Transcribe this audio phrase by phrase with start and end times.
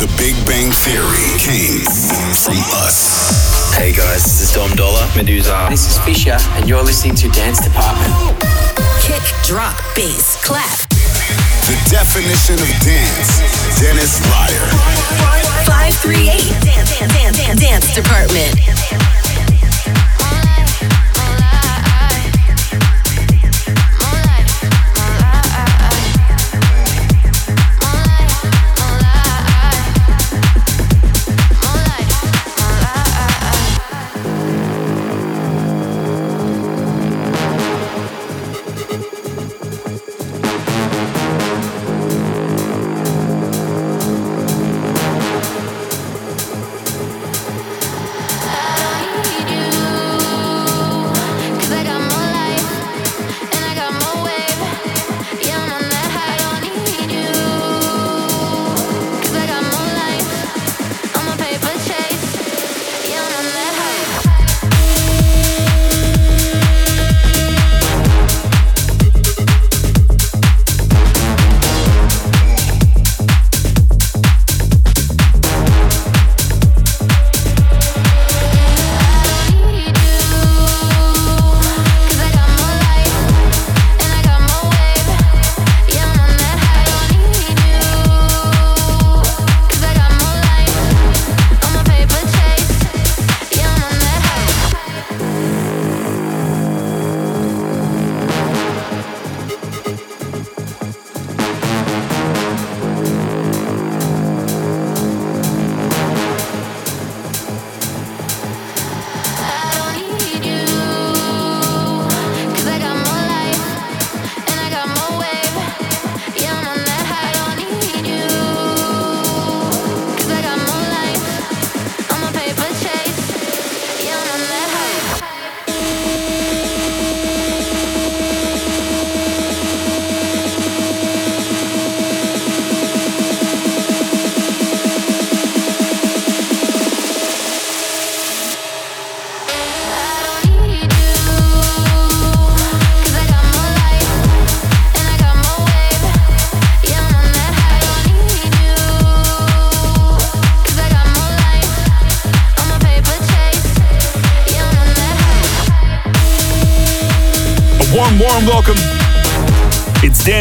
[0.00, 1.84] The Big Bang Theory came
[2.32, 3.76] from us.
[3.76, 5.68] Hey guys, this is Dom Dolla, Meduza.
[5.68, 8.08] This is Fisher, and you're listening to Dance Department.
[9.02, 10.88] Kick, drop, bass, clap.
[11.68, 13.44] The definition of dance.
[13.76, 14.66] Dennis Ruyer.
[15.68, 19.19] 538 Dance, dance, dance, dance Department.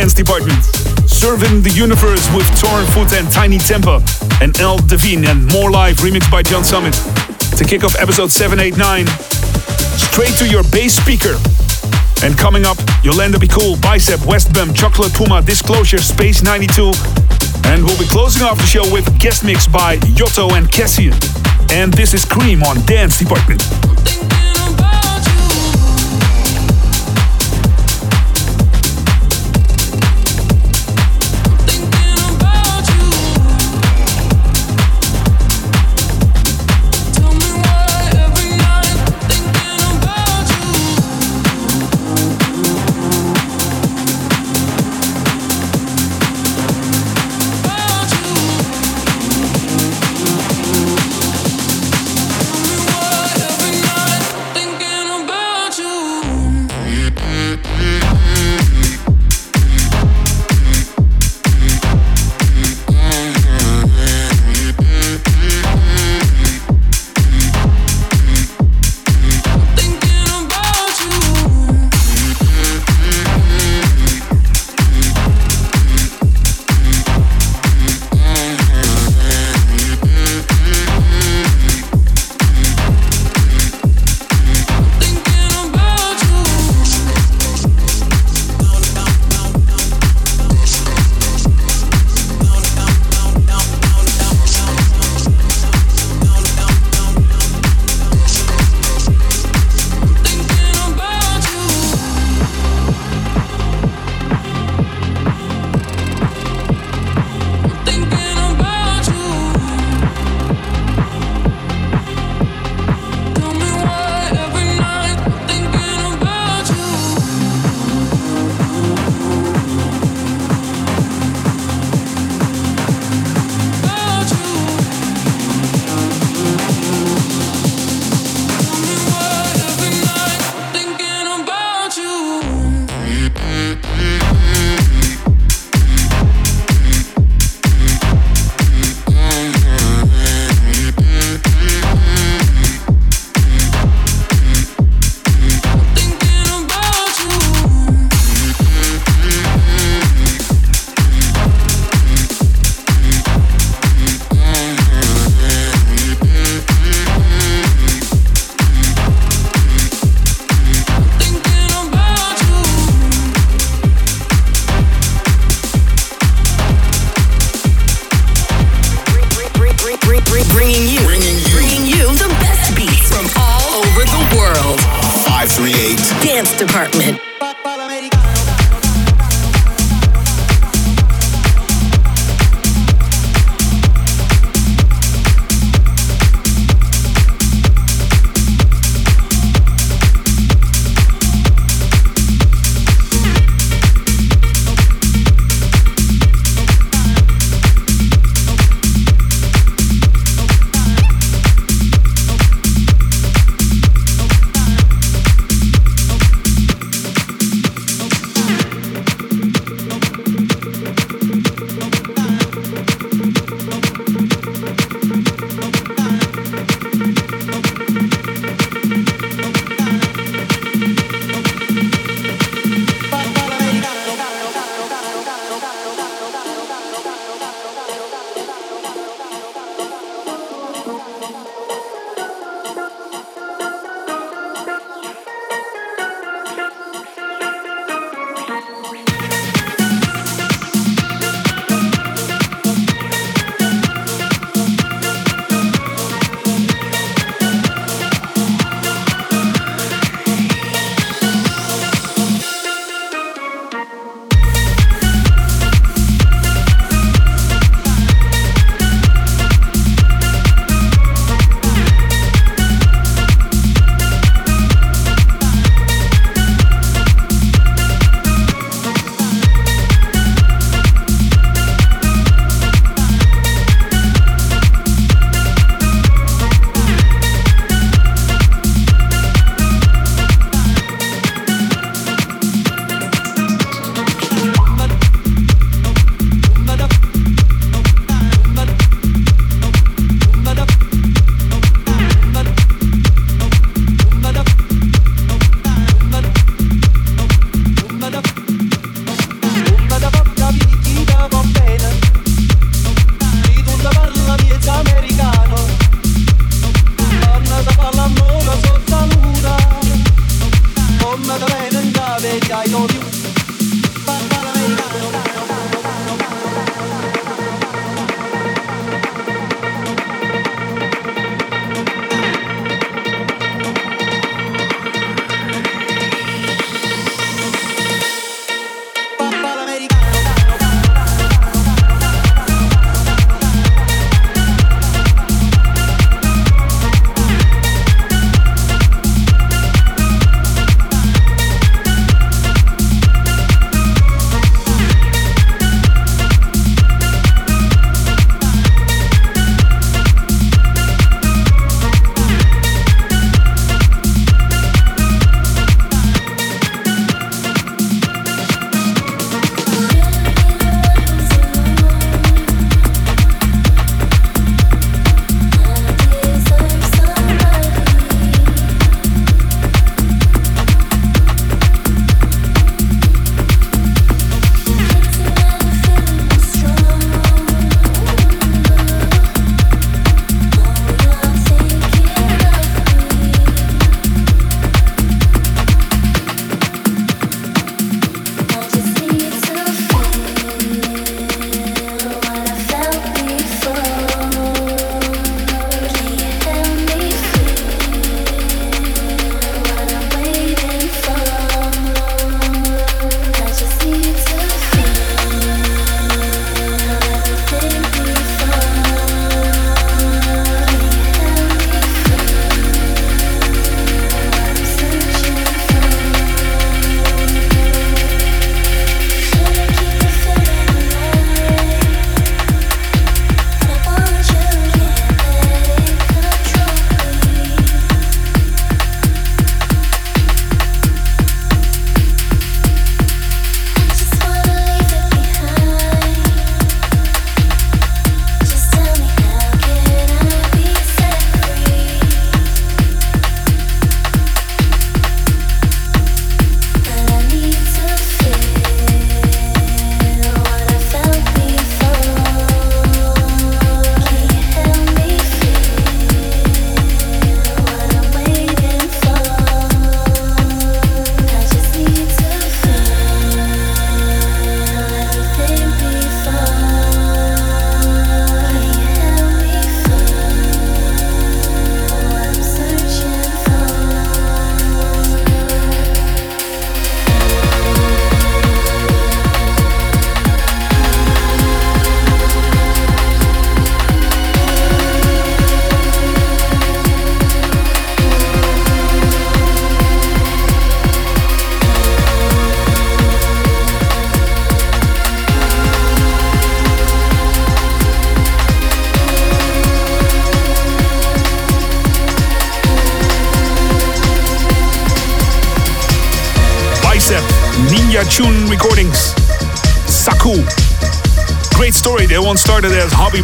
[0.10, 0.64] Dance Department,
[1.06, 4.02] serving the universe with Torren Foot and Tinie Tempah,
[4.42, 6.96] and L Devine and More Live remixed by John Summit.
[7.58, 9.06] To kick off episode 789,
[10.02, 11.38] straight to your bass speaker.
[12.26, 16.92] And coming up, Yolanda Be Cool, Bicep, West Westbam, Chocolate Puma, Disclosure, Space 92.
[17.70, 21.14] And we'll be closing off the show with guest mix by Yotto and Cassian.
[21.70, 23.62] And this is Cream on Dance Department.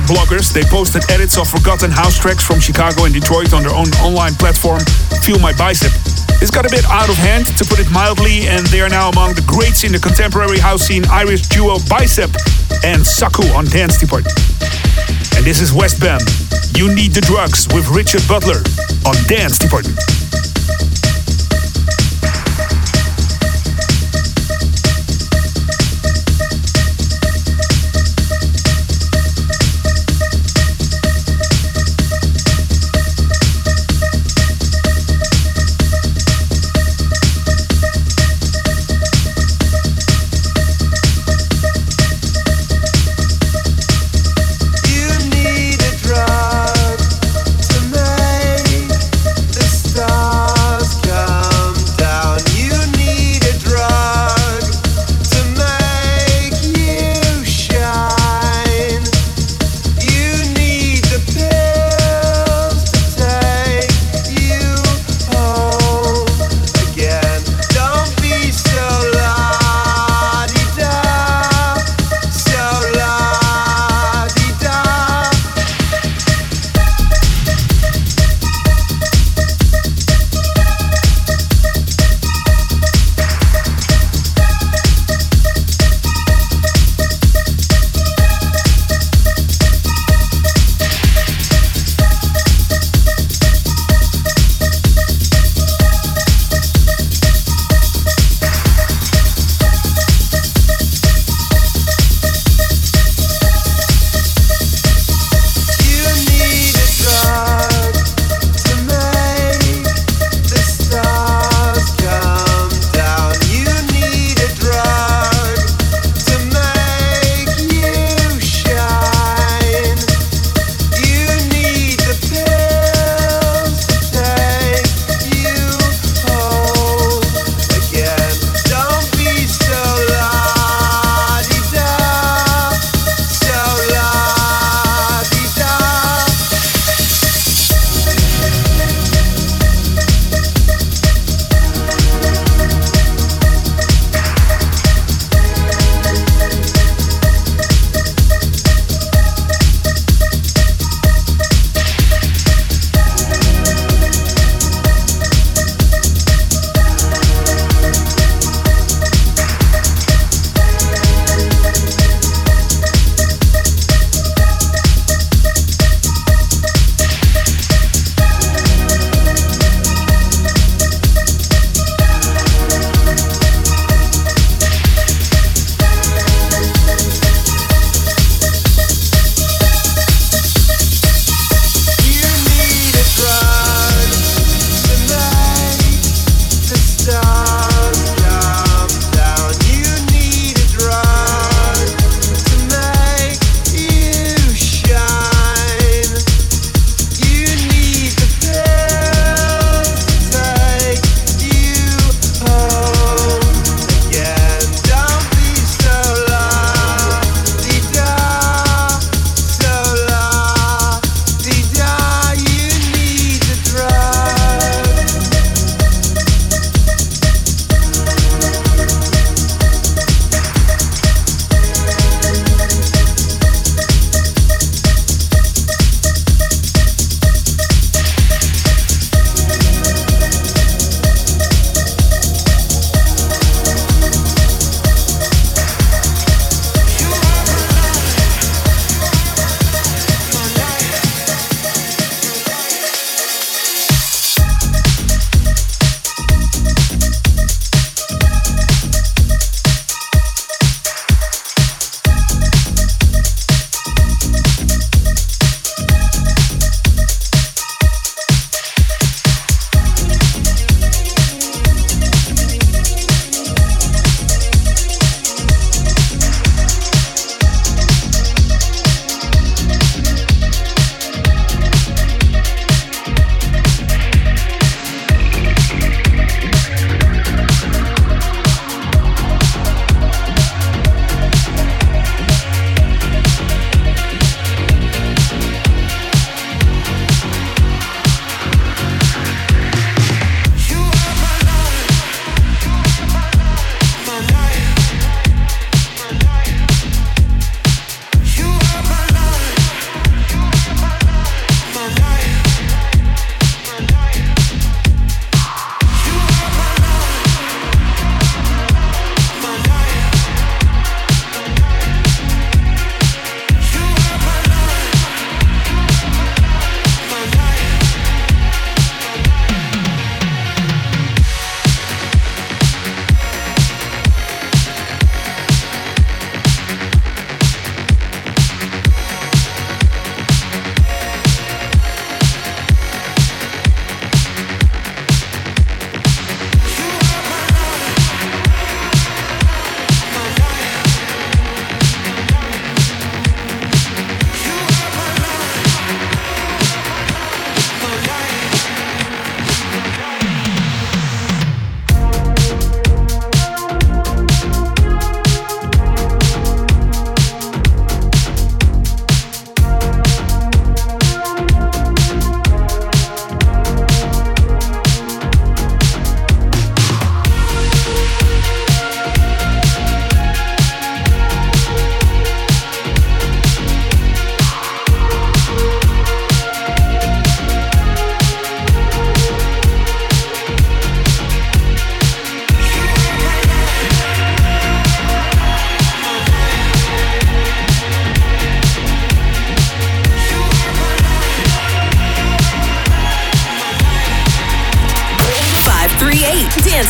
[0.05, 0.53] Bloggers.
[0.53, 4.33] They posted edits of forgotten house tracks from Chicago and Detroit on their own online
[4.35, 4.79] platform,
[5.21, 5.91] Feel My Bicep.
[6.39, 9.09] This got a bit out of hand, to put it mildly, and they are now
[9.09, 12.29] among the greats in the contemporary house scene Irish duo Bicep
[12.83, 14.37] and Saku on Dance Department.
[15.35, 16.21] And this is Westbam.
[16.77, 18.61] You Need the Drugs with Richard Butler
[19.05, 20.14] on Dance Department.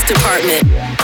[0.08, 0.95] department.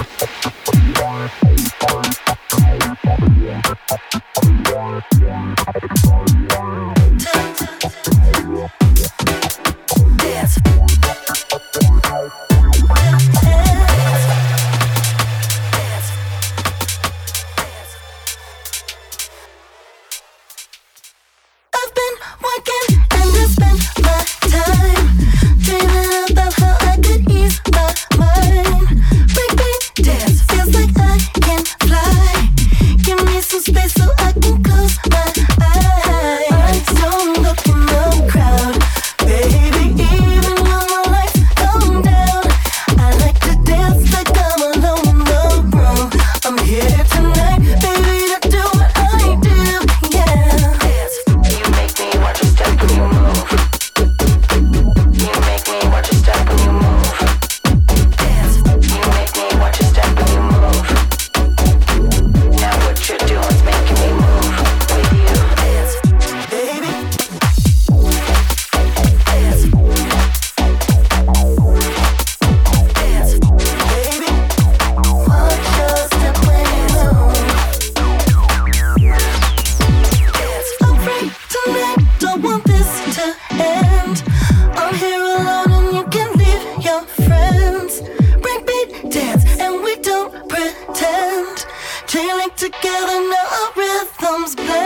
[92.55, 94.80] together, now our rhythm's blend.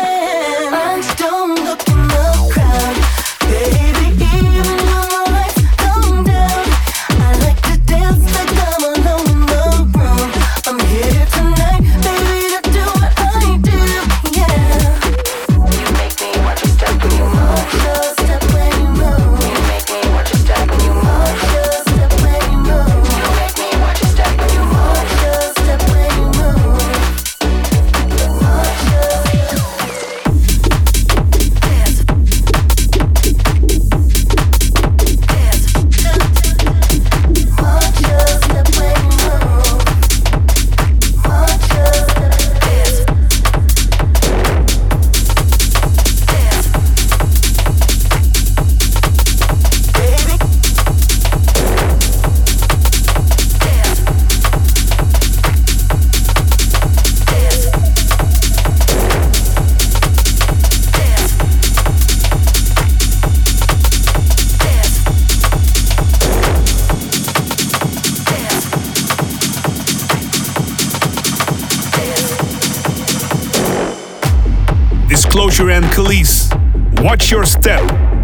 [77.15, 77.81] Watch Your Step,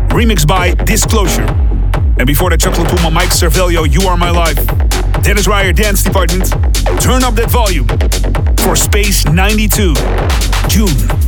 [0.09, 1.45] remixed by Disclosure.
[2.17, 4.57] And before that, Chocolate Puma, Mike Cervello, You Are My Life.
[5.23, 6.51] Dennis Ruyer, Dance Department.
[6.99, 7.87] Turn up that volume
[8.57, 9.93] for Space 92,
[10.67, 11.20] June.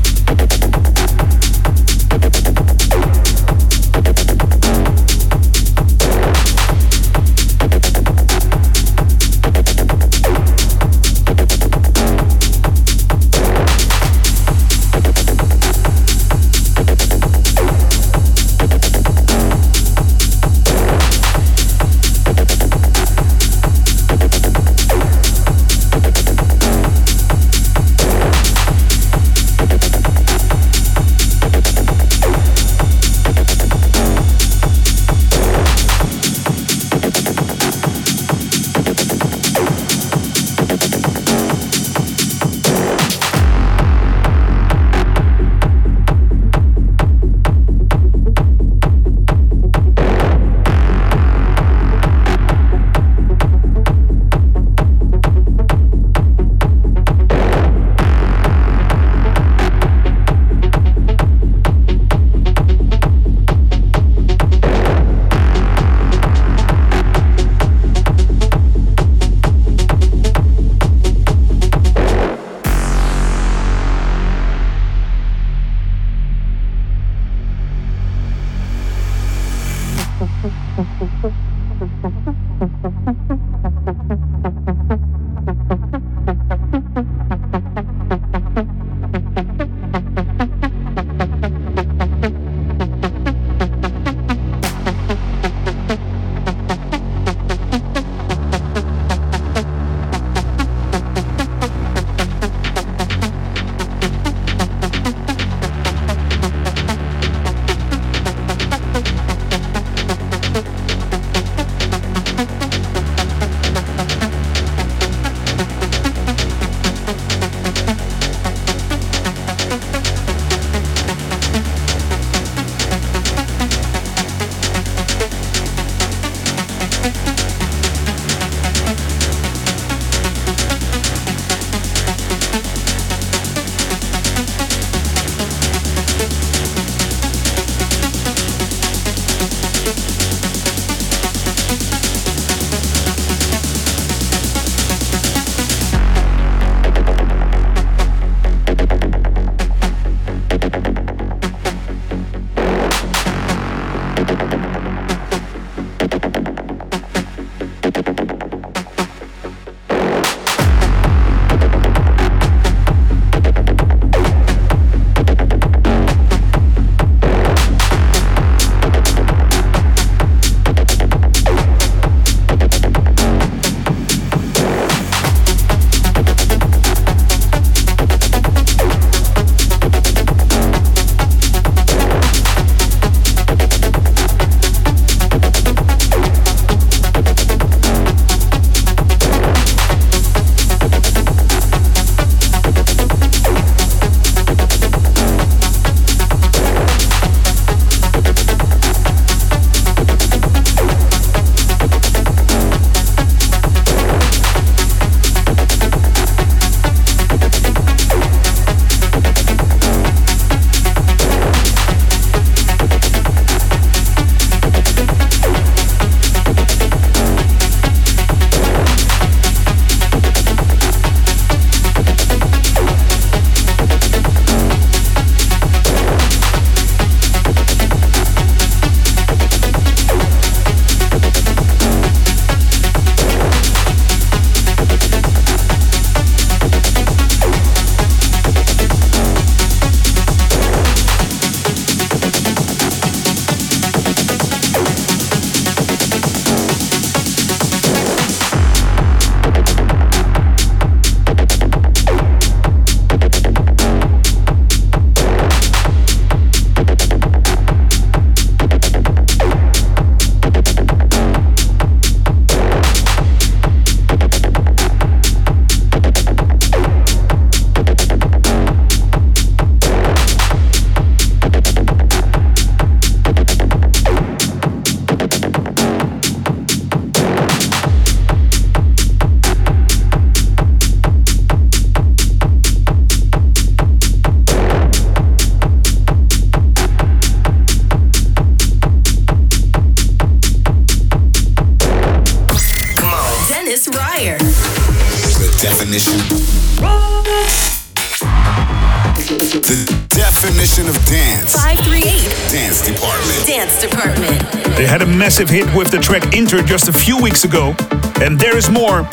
[305.93, 307.75] The track Inter just a few weeks ago,
[308.19, 309.05] and there is more.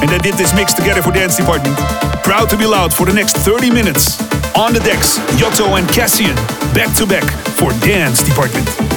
[0.00, 1.76] And they did this mix together for Dance Department.
[2.24, 4.18] Proud to be loud for the next 30 minutes.
[4.56, 6.34] On the decks, Yotto and Cassian,
[6.72, 7.24] back to back
[7.58, 8.91] for Dance Department.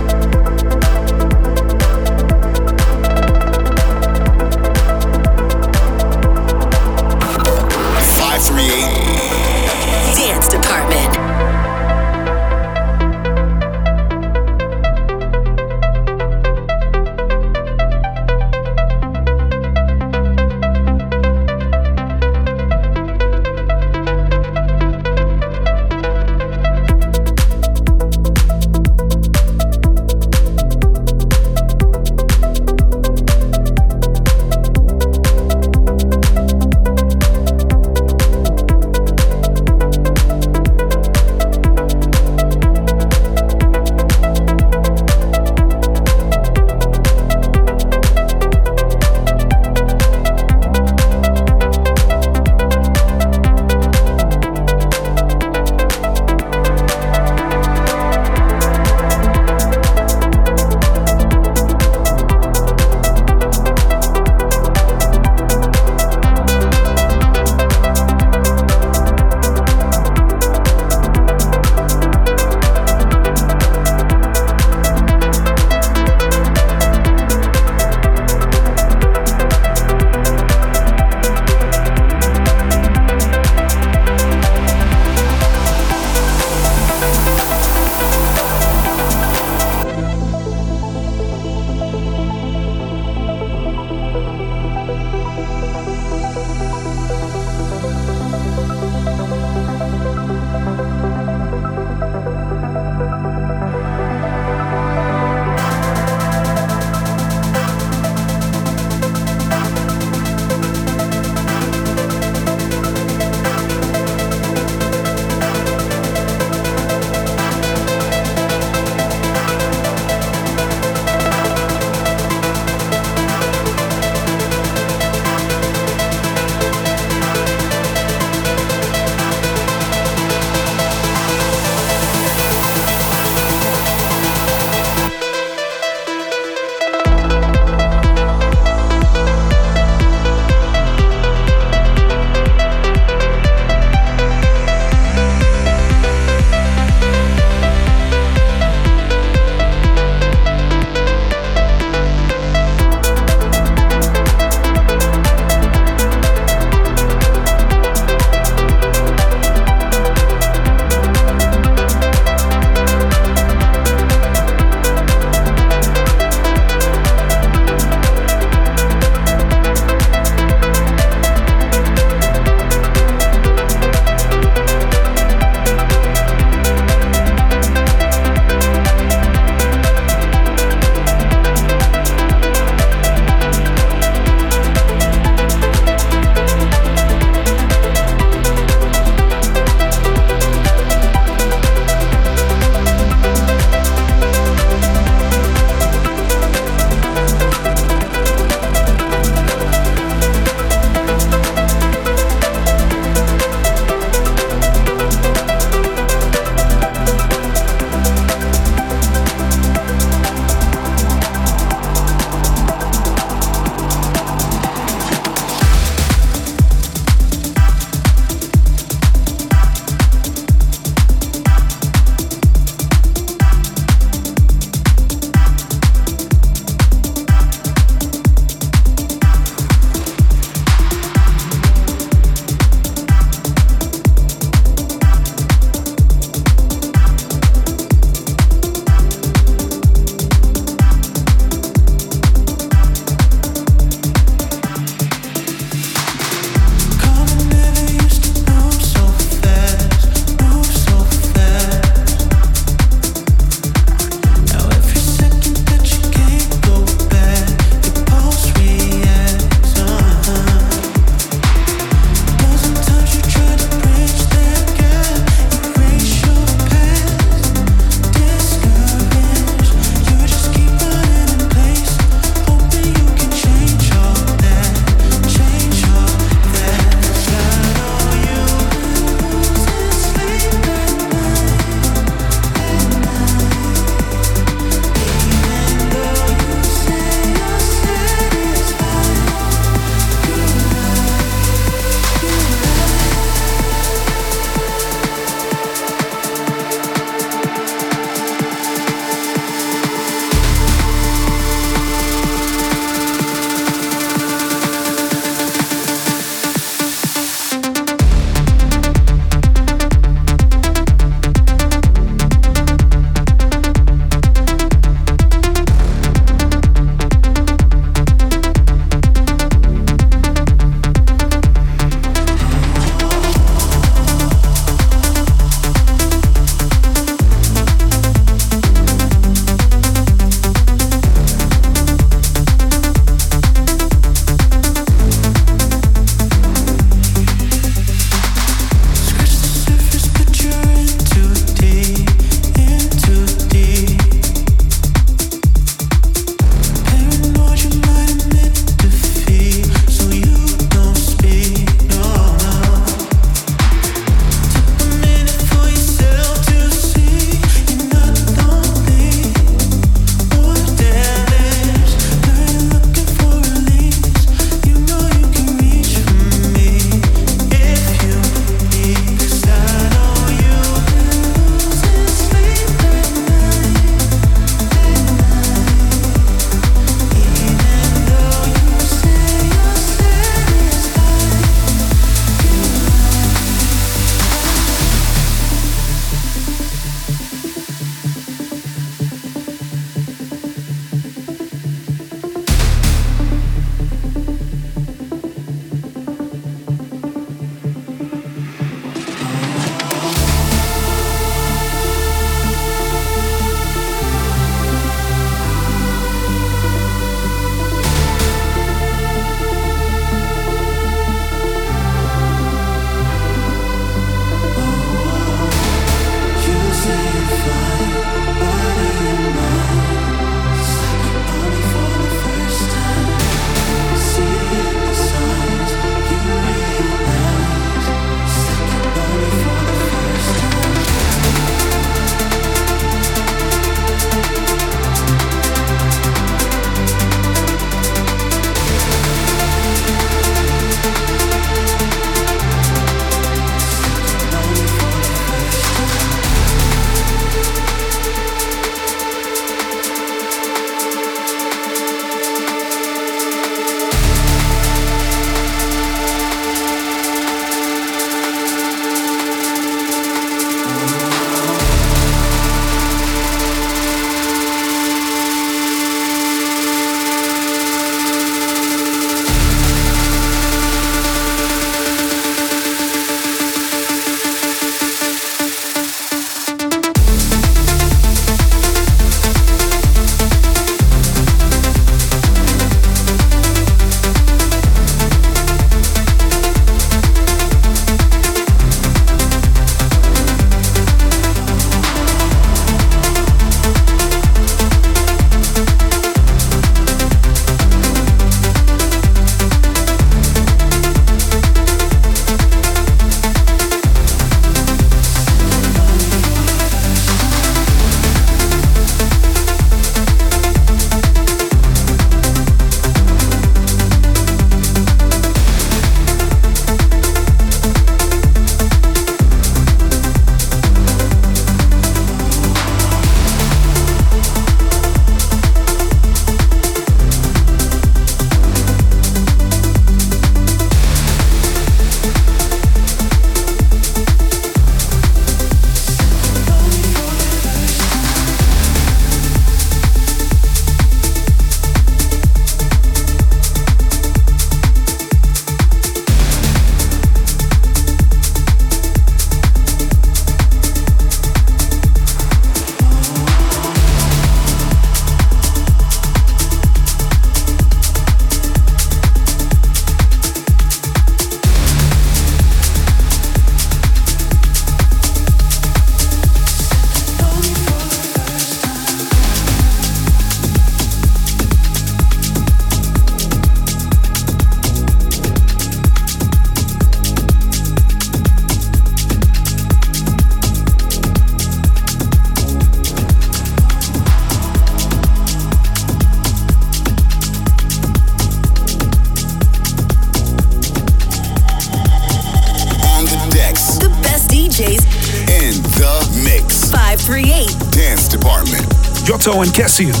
[599.41, 600.00] And Cassian.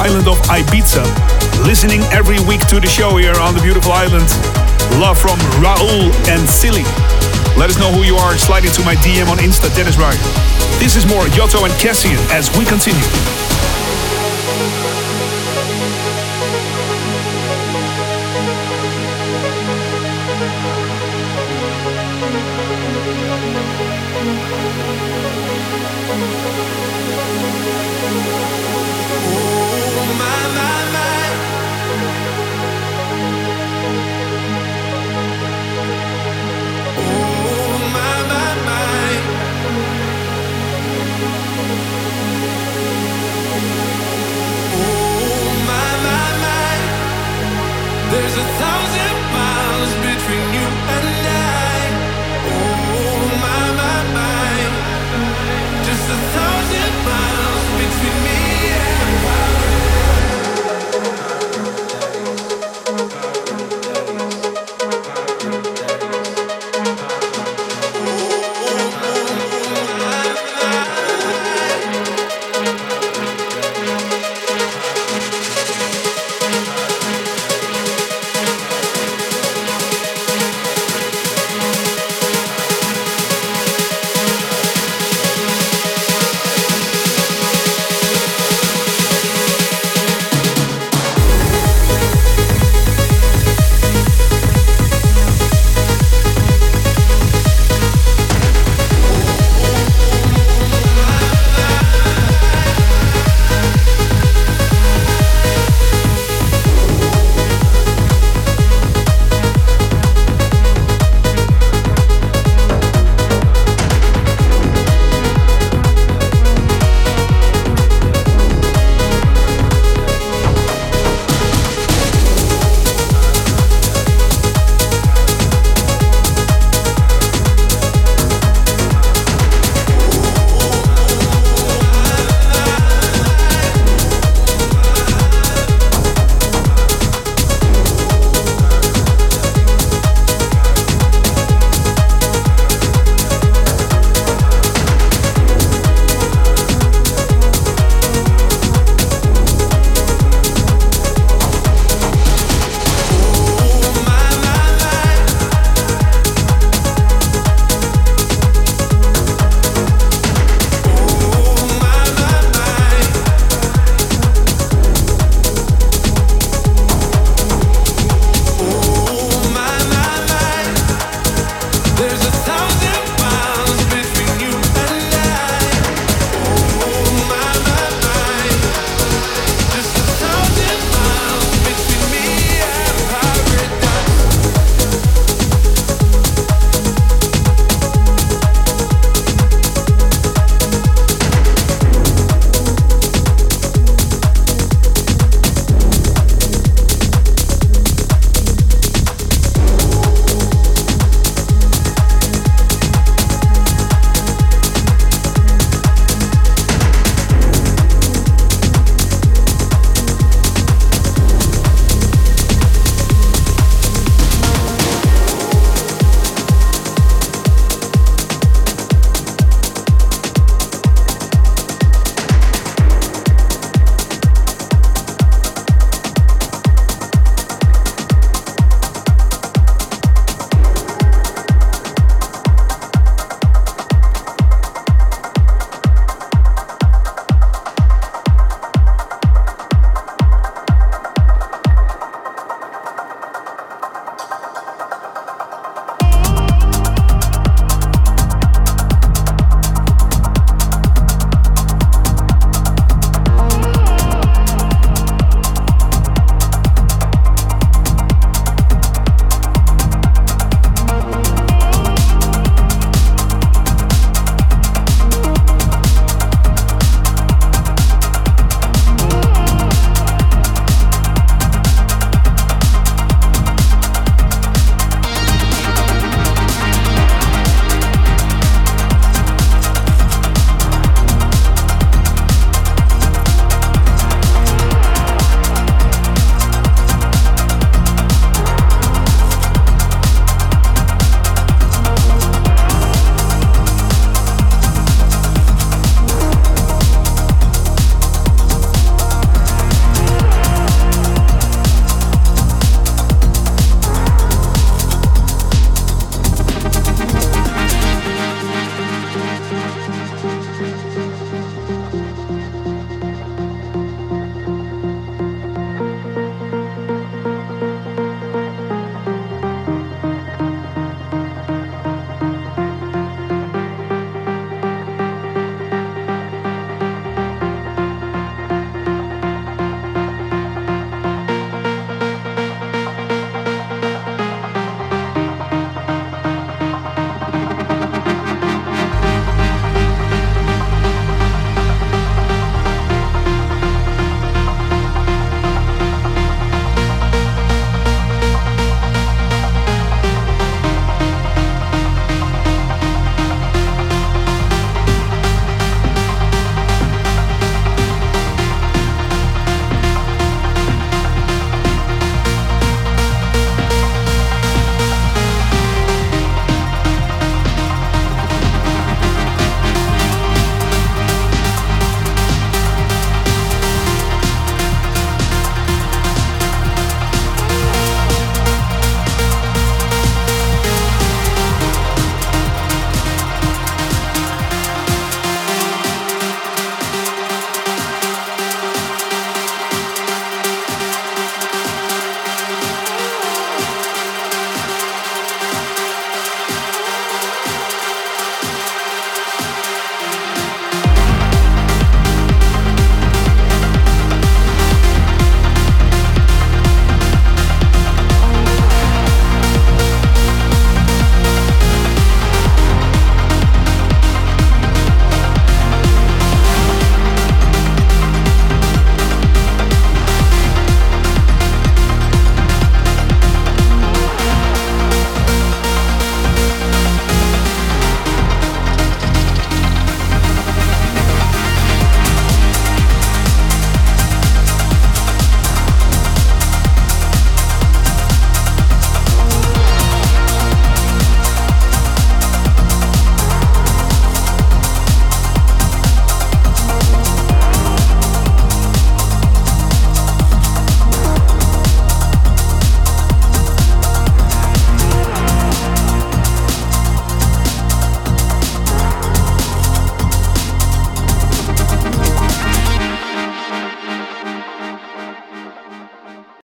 [0.00, 1.04] Island of Ibiza.
[1.66, 4.24] Listening every week to the show here on the beautiful island.
[4.96, 6.84] Love from Raul and Silly.
[7.60, 8.38] Let us know who you are.
[8.38, 10.16] Slide into my DM on Insta, Dennis Ruyer.
[10.80, 13.39] This is more Yotto and Cassian as we continue.